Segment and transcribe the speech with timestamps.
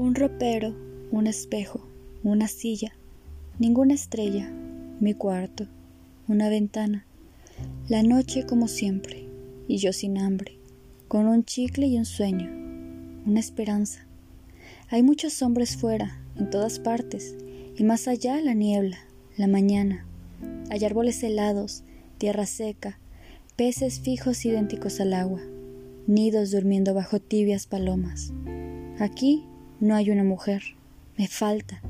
[0.00, 0.74] Un ropero,
[1.10, 1.86] un espejo,
[2.22, 2.94] una silla,
[3.58, 4.50] ninguna estrella,
[4.98, 5.66] mi cuarto,
[6.26, 7.04] una ventana,
[7.86, 9.28] la noche como siempre,
[9.68, 10.56] y yo sin hambre,
[11.06, 12.50] con un chicle y un sueño,
[13.26, 14.06] una esperanza.
[14.88, 17.36] Hay muchos hombres fuera, en todas partes,
[17.76, 19.00] y más allá la niebla,
[19.36, 20.06] la mañana.
[20.70, 21.84] Hay árboles helados,
[22.16, 22.98] tierra seca,
[23.54, 25.42] peces fijos idénticos al agua,
[26.06, 28.32] nidos durmiendo bajo tibias palomas.
[28.98, 29.44] Aquí
[29.80, 30.62] no hay una mujer,
[31.16, 31.80] me falta.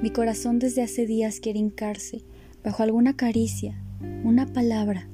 [0.00, 2.22] Mi corazón desde hace días quiere hincarse
[2.62, 3.82] bajo alguna caricia,
[4.22, 5.08] una palabra.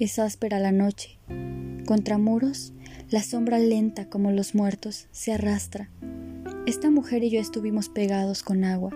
[0.00, 1.18] Es áspera la noche.
[1.86, 2.72] Contra muros,
[3.10, 5.88] la sombra lenta como los muertos se arrastra.
[6.66, 8.90] Esta mujer y yo estuvimos pegados con agua,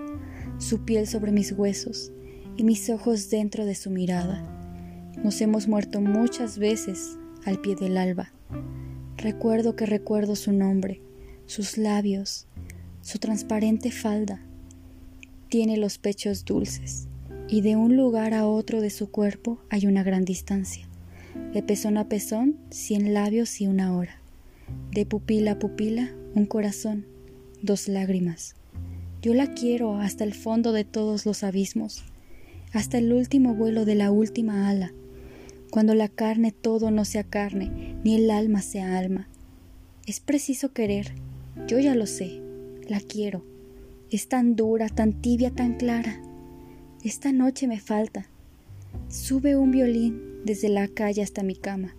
[0.58, 2.12] su piel sobre mis huesos
[2.56, 4.42] y mis ojos dentro de su mirada.
[5.22, 8.32] Nos hemos muerto muchas veces al pie del alba.
[9.16, 11.02] Recuerdo que recuerdo su nombre,
[11.48, 12.46] sus labios,
[13.00, 14.42] su transparente falda.
[15.48, 17.08] Tiene los pechos dulces,
[17.48, 20.86] y de un lugar a otro de su cuerpo hay una gran distancia.
[21.54, 24.20] De pezón a pezón, cien labios y una hora.
[24.90, 27.06] De pupila a pupila, un corazón,
[27.62, 28.54] dos lágrimas.
[29.22, 32.04] Yo la quiero hasta el fondo de todos los abismos,
[32.74, 34.92] hasta el último vuelo de la última ala,
[35.70, 39.28] cuando la carne todo no sea carne, ni el alma sea alma.
[40.06, 41.14] Es preciso querer,
[41.68, 42.40] yo ya lo sé,
[42.88, 43.44] la quiero.
[44.10, 46.18] Es tan dura, tan tibia, tan clara.
[47.04, 48.26] Esta noche me falta.
[49.08, 51.94] Sube un violín desde la calle hasta mi cama.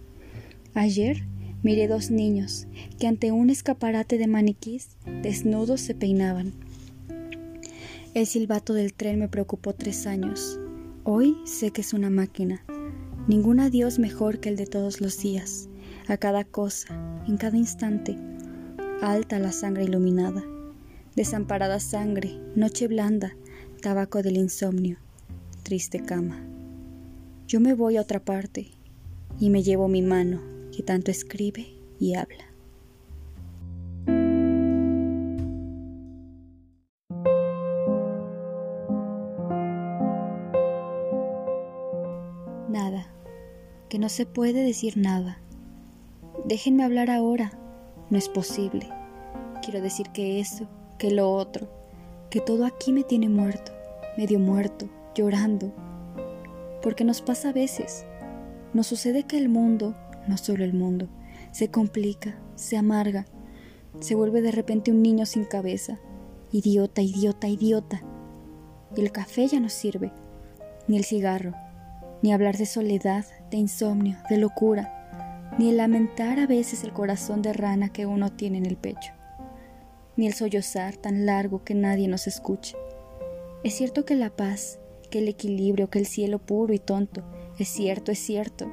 [0.74, 1.24] Ayer
[1.62, 2.66] miré dos niños
[3.00, 6.52] que ante un escaparate de maniquís desnudos se peinaban.
[8.16, 10.60] El silbato del tren me preocupó tres años.
[11.04, 12.66] Hoy sé que es una máquina.
[13.28, 15.70] Ningún adiós mejor que el de todos los días,
[16.08, 16.88] a cada cosa,
[17.28, 18.18] en cada instante
[19.02, 20.44] alta la sangre iluminada,
[21.16, 23.36] desamparada sangre, noche blanda,
[23.82, 24.98] tabaco del insomnio,
[25.64, 26.44] triste cama.
[27.48, 28.72] Yo me voy a otra parte
[29.40, 30.42] y me llevo mi mano
[30.76, 31.68] que tanto escribe
[32.00, 32.46] y habla.
[42.70, 43.08] Nada,
[43.88, 45.40] que no se puede decir nada.
[46.46, 47.52] Déjenme hablar ahora
[48.10, 48.88] no es posible.
[49.70, 51.70] Quiero decir que eso, que lo otro,
[52.32, 53.72] que todo aquí me tiene muerto,
[54.18, 55.72] medio muerto, llorando.
[56.82, 58.04] Porque nos pasa a veces.
[58.74, 59.94] Nos sucede que el mundo,
[60.28, 61.08] no solo el mundo,
[61.52, 63.28] se complica, se amarga,
[64.00, 66.00] se vuelve de repente un niño sin cabeza,
[66.52, 68.02] idiota, idiota, idiota.
[68.96, 70.12] Y el café ya no sirve,
[70.88, 71.54] ni el cigarro,
[72.24, 74.96] ni hablar de soledad, de insomnio, de locura
[75.60, 79.12] ni el lamentar a veces el corazón de rana que uno tiene en el pecho,
[80.20, 82.76] ni el sollozar tan largo que nadie nos escuche.
[83.64, 84.78] Es cierto que la paz,
[85.10, 87.24] que el equilibrio, que el cielo puro y tonto,
[87.58, 88.70] es cierto, es cierto.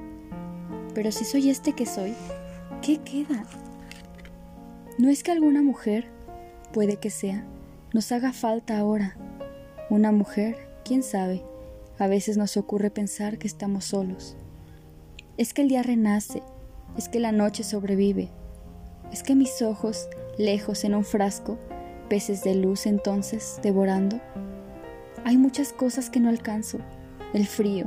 [0.92, 2.14] Pero si soy este que soy,
[2.82, 3.44] ¿qué queda?
[4.98, 6.08] ¿No es que alguna mujer,
[6.72, 7.46] puede que sea,
[7.94, 9.16] nos haga falta ahora?
[9.88, 11.44] Una mujer, quién sabe,
[11.96, 14.36] a veces nos ocurre pensar que estamos solos.
[15.36, 16.42] Es que el día renace,
[16.98, 18.30] es que la noche sobrevive,
[19.12, 20.08] es que mis ojos,
[20.38, 21.58] lejos en un frasco,
[22.08, 24.20] peces de luz entonces devorando.
[25.24, 26.78] Hay muchas cosas que no alcanzo,
[27.32, 27.86] el frío.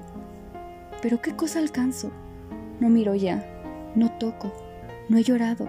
[1.02, 2.12] Pero ¿qué cosa alcanzo?
[2.80, 3.46] No miro ya,
[3.96, 4.52] no toco,
[5.07, 5.68] no he llorado.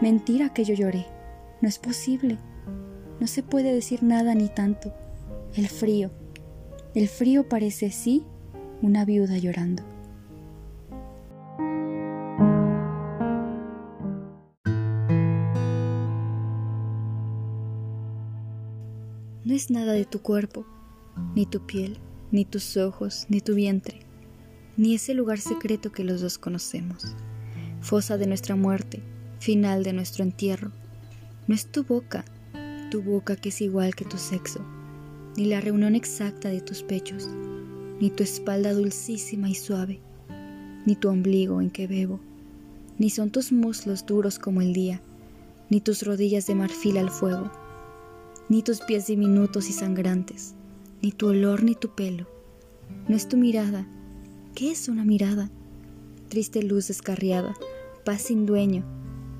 [0.00, 1.06] Mentira que yo lloré,
[1.60, 2.38] no es posible.
[3.20, 4.92] No se puede decir nada ni tanto.
[5.54, 6.10] El frío,
[6.94, 8.24] el frío parece sí
[8.82, 9.82] una viuda llorando.
[19.52, 20.64] No es nada de tu cuerpo,
[21.34, 21.98] ni tu piel,
[22.30, 24.00] ni tus ojos, ni tu vientre,
[24.78, 27.14] ni ese lugar secreto que los dos conocemos,
[27.82, 29.02] fosa de nuestra muerte,
[29.40, 30.72] final de nuestro entierro.
[31.48, 32.24] No es tu boca,
[32.90, 34.64] tu boca que es igual que tu sexo,
[35.36, 37.28] ni la reunión exacta de tus pechos,
[38.00, 40.00] ni tu espalda dulcísima y suave,
[40.86, 42.20] ni tu ombligo en que bebo,
[42.98, 45.02] ni son tus muslos duros como el día,
[45.68, 47.52] ni tus rodillas de marfil al fuego
[48.52, 50.52] ni tus pies diminutos y sangrantes,
[51.00, 52.26] ni tu olor ni tu pelo.
[53.08, 53.88] No es tu mirada.
[54.54, 55.50] ¿Qué es una mirada?
[56.28, 57.56] Triste luz descarriada,
[58.04, 58.84] paz sin dueño,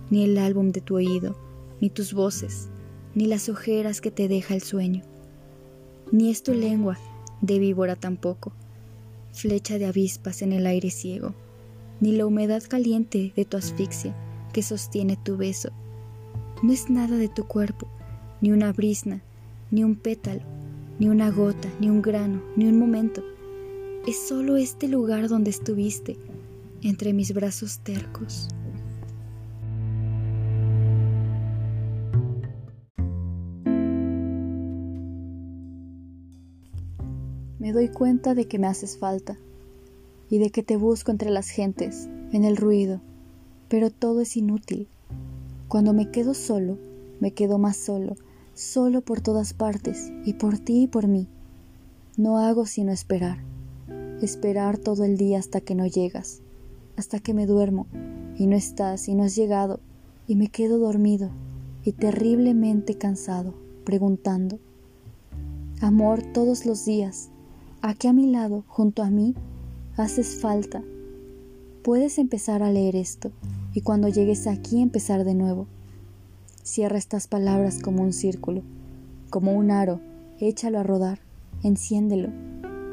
[0.09, 1.37] ni el álbum de tu oído,
[1.79, 2.71] ni tus voces,
[3.15, 5.03] ni las ojeras que te deja el sueño.
[6.11, 6.99] Ni es tu lengua,
[7.43, 8.55] de víbora tampoco,
[9.35, 11.35] flecha de avispas en el aire ciego,
[12.01, 14.17] ni la humedad caliente de tu asfixia
[14.55, 15.69] que sostiene tu beso,
[16.63, 17.89] No es nada de tu cuerpo,
[18.43, 19.23] ni una brisna,
[19.71, 20.43] ni un pétalo,
[20.99, 23.23] ni una gota, ni un grano, ni un momento.
[24.05, 26.19] Es solo este lugar donde estuviste,
[26.83, 28.49] entre mis brazos tercos.
[37.61, 39.39] Me doy cuenta de que me haces falta
[40.29, 43.01] y de que te busco entre las gentes, en el ruido,
[43.69, 44.89] pero todo es inútil.
[45.69, 46.77] Cuando me quedo solo,
[47.21, 48.17] me quedo más solo,
[48.55, 51.29] solo por todas partes, y por ti y por mí.
[52.17, 53.39] No hago sino esperar,
[54.21, 56.43] esperar todo el día hasta que no llegas,
[56.97, 57.87] hasta que me duermo,
[58.39, 59.81] y no estás y no has llegado,
[60.27, 61.31] y me quedo dormido
[61.85, 63.55] y terriblemente cansado,
[63.85, 64.59] preguntando,
[65.81, 67.33] Amor todos los días,
[67.85, 69.35] Aquí a mi lado, junto a mí,
[69.97, 70.85] haces falta.
[71.83, 73.33] Puedes empezar a leer esto
[73.75, 75.67] y cuando llegues aquí empezar de nuevo.
[76.65, 78.63] Cierra estas palabras como un círculo,
[79.31, 80.01] como un aro,
[80.39, 81.19] échalo a rodar,
[81.65, 82.29] enciéndelo.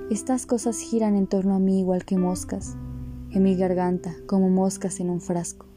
[0.09, 2.75] Estas cosas giran en torno a mí igual que moscas,
[3.29, 5.67] en mi garganta como moscas en un frasco.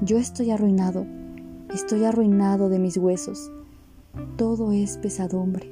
[0.00, 1.06] Yo estoy arruinado,
[1.74, 3.52] estoy arruinado de mis huesos.
[4.38, 5.71] Todo es pesadumbre.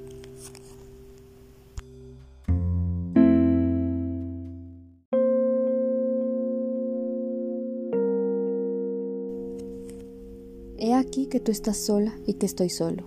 [11.11, 13.03] Aquí que tú estás sola y que estoy solo.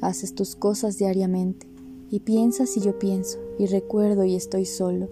[0.00, 1.66] Haces tus cosas diariamente
[2.08, 5.08] y piensas y yo pienso y recuerdo y estoy solo.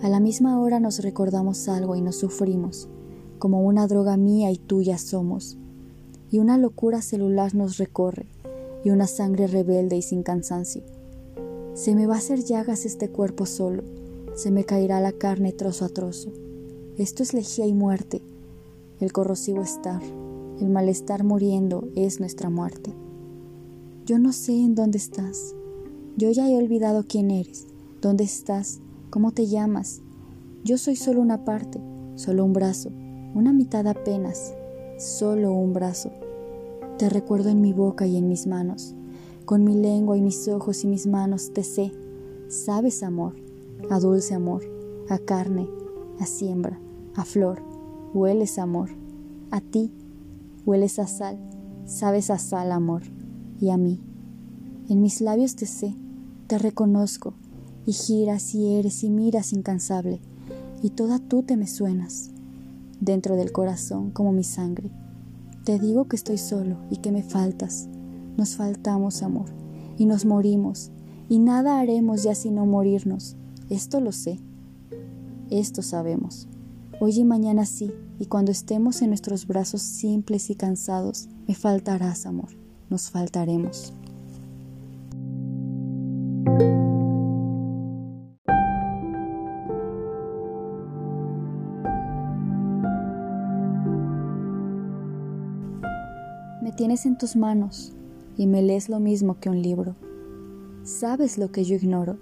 [0.00, 2.88] A la misma hora nos recordamos algo y nos sufrimos,
[3.38, 5.58] como una droga mía y tuya somos.
[6.30, 8.24] Y una locura celular nos recorre
[8.82, 10.84] y una sangre rebelde y sin cansancio.
[11.74, 13.82] Se me va a hacer llagas este cuerpo solo,
[14.34, 16.32] se me caerá la carne trozo a trozo.
[16.96, 18.22] Esto es lejía y muerte,
[19.00, 20.00] el corrosivo estar.
[20.60, 22.94] El malestar muriendo es nuestra muerte.
[24.06, 25.54] Yo no sé en dónde estás.
[26.16, 27.66] Yo ya he olvidado quién eres,
[28.00, 28.80] dónde estás,
[29.10, 30.00] cómo te llamas.
[30.64, 31.78] Yo soy solo una parte,
[32.14, 32.90] solo un brazo,
[33.34, 34.54] una mitad apenas,
[34.98, 36.10] solo un brazo.
[36.96, 38.94] Te recuerdo en mi boca y en mis manos.
[39.44, 41.92] Con mi lengua y mis ojos y mis manos te sé.
[42.48, 43.34] Sabes amor,
[43.90, 44.62] a dulce amor,
[45.10, 45.68] a carne,
[46.18, 46.80] a siembra,
[47.14, 47.62] a flor.
[48.14, 48.88] Hueles amor,
[49.50, 49.92] a ti
[50.66, 51.38] Hueles a sal,
[51.84, 53.02] sabes a sal, amor,
[53.60, 54.00] y a mí.
[54.88, 55.94] En mis labios te sé,
[56.48, 57.34] te reconozco,
[57.86, 60.20] y giras y eres y miras incansable,
[60.82, 62.32] y toda tú te me suenas,
[63.00, 64.90] dentro del corazón como mi sangre.
[65.62, 67.88] Te digo que estoy solo y que me faltas.
[68.36, 69.46] Nos faltamos, amor,
[69.96, 70.90] y nos morimos,
[71.28, 73.36] y nada haremos ya sino morirnos.
[73.70, 74.40] Esto lo sé,
[75.48, 76.48] esto sabemos.
[76.98, 82.24] Hoy y mañana sí, y cuando estemos en nuestros brazos simples y cansados, me faltarás,
[82.24, 82.48] amor,
[82.88, 83.92] nos faltaremos.
[96.62, 97.92] Me tienes en tus manos
[98.38, 99.96] y me lees lo mismo que un libro.
[100.82, 102.16] Sabes lo que yo ignoro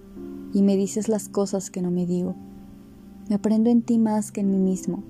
[0.52, 2.34] y me dices las cosas que no me digo.
[3.28, 5.02] Me aprendo en ti más que en mí mismo.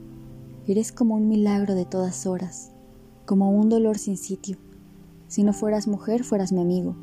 [0.69, 2.71] Eres como un milagro de todas horas,
[3.27, 4.57] como un dolor sin sitio.
[5.27, 6.95] Si no fueras mujer, fueras mi amigo.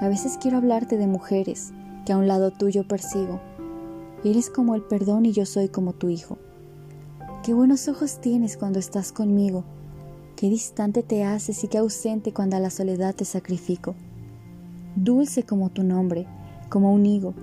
[0.00, 1.72] A veces quiero hablarte de mujeres
[2.06, 3.38] que a un lado tuyo persigo.
[4.24, 6.38] Eres como el perdón y yo soy como tu hijo.
[7.42, 9.64] Qué buenos ojos tienes cuando estás conmigo.
[10.36, 13.94] Qué distante te haces y qué ausente cuando a la soledad te sacrifico.
[14.96, 16.26] Dulce como tu nombre,
[16.70, 17.34] como un higo.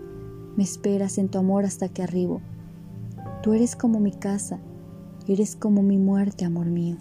[0.55, 2.41] Me esperas en tu amor hasta que arribo.
[3.41, 4.59] Tú eres como mi casa,
[5.27, 6.97] eres como mi muerte, amor mío.